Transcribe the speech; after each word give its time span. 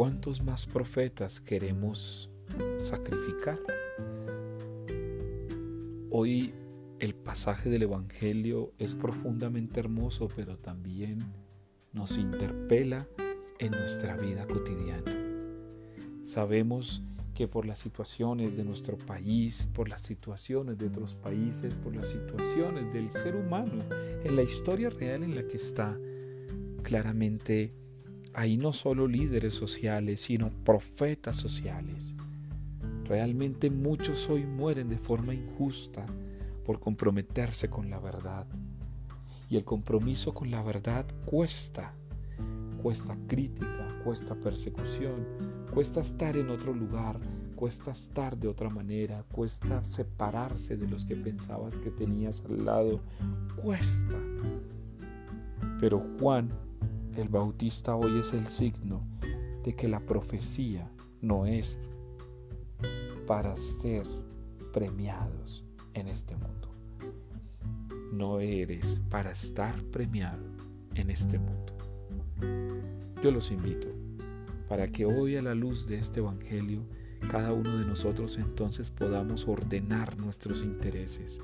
¿cuántos 0.00 0.42
más 0.42 0.64
profetas 0.64 1.40
queremos 1.40 2.30
sacrificar? 2.78 3.58
Hoy 6.10 6.54
el 7.00 7.14
pasaje 7.14 7.68
del 7.68 7.82
Evangelio 7.82 8.72
es 8.78 8.94
profundamente 8.94 9.78
hermoso, 9.78 10.28
pero 10.34 10.56
también 10.56 11.18
nos 11.92 12.16
interpela 12.16 13.06
en 13.58 13.72
nuestra 13.72 14.16
vida 14.16 14.46
cotidiana. 14.46 15.12
Sabemos 16.24 17.02
que 17.34 17.46
por 17.46 17.66
las 17.66 17.80
situaciones 17.80 18.56
de 18.56 18.64
nuestro 18.64 18.96
país, 18.96 19.68
por 19.74 19.90
las 19.90 20.00
situaciones 20.00 20.78
de 20.78 20.86
otros 20.86 21.14
países, 21.14 21.74
por 21.74 21.94
las 21.94 22.08
situaciones 22.08 22.90
del 22.94 23.12
ser 23.12 23.36
humano, 23.36 23.84
en 24.24 24.34
la 24.34 24.42
historia 24.44 24.88
real 24.88 25.24
en 25.24 25.34
la 25.34 25.46
que 25.46 25.58
está, 25.58 25.94
claramente 26.82 27.74
hay 28.40 28.56
no 28.56 28.72
solo 28.72 29.06
líderes 29.06 29.52
sociales, 29.52 30.22
sino 30.22 30.48
profetas 30.64 31.36
sociales. 31.36 32.16
Realmente 33.04 33.68
muchos 33.68 34.30
hoy 34.30 34.46
mueren 34.46 34.88
de 34.88 34.96
forma 34.96 35.34
injusta 35.34 36.06
por 36.64 36.80
comprometerse 36.80 37.68
con 37.68 37.90
la 37.90 38.00
verdad. 38.00 38.46
Y 39.50 39.58
el 39.58 39.64
compromiso 39.64 40.32
con 40.32 40.50
la 40.50 40.62
verdad 40.62 41.04
cuesta, 41.26 41.92
cuesta 42.82 43.14
crítica, 43.26 44.00
cuesta 44.04 44.34
persecución, 44.34 45.26
cuesta 45.70 46.00
estar 46.00 46.38
en 46.38 46.48
otro 46.48 46.72
lugar, 46.72 47.20
cuesta 47.56 47.90
estar 47.90 48.38
de 48.38 48.48
otra 48.48 48.70
manera, 48.70 49.22
cuesta 49.30 49.84
separarse 49.84 50.78
de 50.78 50.88
los 50.88 51.04
que 51.04 51.14
pensabas 51.14 51.78
que 51.78 51.90
tenías 51.90 52.42
al 52.46 52.64
lado, 52.64 53.02
cuesta. 53.62 54.16
Pero 55.78 56.02
Juan, 56.18 56.69
el 57.20 57.28
Bautista, 57.28 57.96
hoy 57.96 58.18
es 58.18 58.32
el 58.32 58.46
signo 58.46 59.06
de 59.62 59.74
que 59.74 59.88
la 59.88 60.00
profecía 60.00 60.90
no 61.20 61.44
es 61.46 61.78
para 63.26 63.56
ser 63.56 64.06
premiados 64.72 65.64
en 65.94 66.08
este 66.08 66.34
mundo. 66.34 66.74
No 68.12 68.40
eres 68.40 69.00
para 69.10 69.32
estar 69.32 69.80
premiado 69.84 70.42
en 70.94 71.10
este 71.10 71.38
mundo. 71.38 71.76
Yo 73.22 73.30
los 73.30 73.50
invito 73.50 73.88
para 74.68 74.88
que 74.88 75.04
hoy 75.04 75.36
a 75.36 75.42
la 75.42 75.54
luz 75.54 75.86
de 75.86 75.98
este 75.98 76.20
Evangelio, 76.20 76.86
cada 77.30 77.52
uno 77.52 77.76
de 77.76 77.84
nosotros 77.84 78.38
entonces 78.38 78.90
podamos 78.90 79.46
ordenar 79.46 80.16
nuestros 80.16 80.62
intereses, 80.62 81.40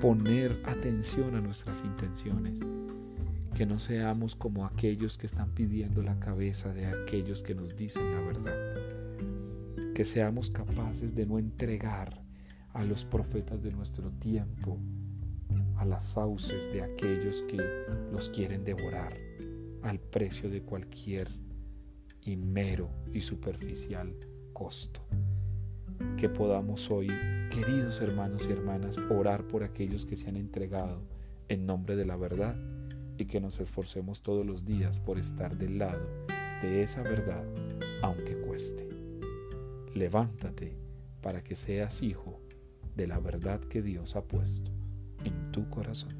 poner 0.00 0.62
atención 0.66 1.34
a 1.34 1.40
nuestras 1.40 1.82
intenciones, 1.82 2.60
que 3.54 3.66
no 3.66 3.78
seamos 3.78 4.36
como 4.36 4.64
aquellos 4.64 5.18
que 5.18 5.26
están 5.26 5.50
pidiendo 5.50 6.02
la 6.02 6.18
cabeza 6.18 6.72
de 6.72 6.86
aquellos 6.86 7.42
que 7.42 7.54
nos 7.54 7.76
dicen 7.76 8.12
la 8.12 8.20
verdad, 8.20 9.94
que 9.94 10.04
seamos 10.04 10.50
capaces 10.50 11.14
de 11.14 11.26
no 11.26 11.38
entregar 11.38 12.22
a 12.72 12.84
los 12.84 13.04
profetas 13.04 13.62
de 13.62 13.70
nuestro 13.72 14.10
tiempo, 14.12 14.78
a 15.76 15.84
las 15.84 16.06
sauces 16.06 16.72
de 16.72 16.82
aquellos 16.82 17.42
que 17.42 17.58
los 18.12 18.28
quieren 18.28 18.64
devorar 18.64 19.16
al 19.82 19.98
precio 19.98 20.48
de 20.48 20.62
cualquier 20.62 21.28
y 22.22 22.36
mero 22.36 22.90
y 23.12 23.20
superficial 23.20 24.14
costo. 24.52 25.00
Que 26.16 26.28
podamos 26.28 26.90
hoy, 26.90 27.08
queridos 27.50 28.00
hermanos 28.00 28.46
y 28.48 28.52
hermanas, 28.52 28.96
orar 29.10 29.46
por 29.48 29.64
aquellos 29.64 30.06
que 30.06 30.16
se 30.16 30.28
han 30.28 30.36
entregado 30.36 31.02
en 31.48 31.66
nombre 31.66 31.96
de 31.96 32.06
la 32.06 32.16
verdad 32.16 32.56
y 33.20 33.26
que 33.26 33.40
nos 33.40 33.60
esforcemos 33.60 34.22
todos 34.22 34.46
los 34.46 34.64
días 34.64 34.98
por 34.98 35.18
estar 35.18 35.56
del 35.58 35.78
lado 35.78 36.08
de 36.62 36.82
esa 36.82 37.02
verdad, 37.02 37.44
aunque 38.02 38.34
cueste. 38.36 38.88
Levántate 39.94 40.76
para 41.20 41.44
que 41.44 41.54
seas 41.54 42.02
hijo 42.02 42.40
de 42.96 43.06
la 43.06 43.18
verdad 43.18 43.60
que 43.60 43.82
Dios 43.82 44.16
ha 44.16 44.24
puesto 44.24 44.70
en 45.24 45.52
tu 45.52 45.68
corazón. 45.68 46.19